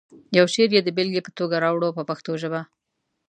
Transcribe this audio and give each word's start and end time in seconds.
یو 0.37 0.45
شعر 0.53 0.69
یې 0.75 0.81
د 0.83 0.89
بېلګې 0.97 1.21
په 1.25 1.31
توګه 1.39 1.55
راوړو 1.63 1.95
په 1.97 2.03
پښتو 2.09 2.31
ژبه. 2.41 2.61